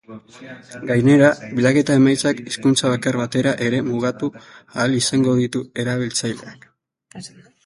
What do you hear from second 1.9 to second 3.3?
emaitzak hizkuntza bakar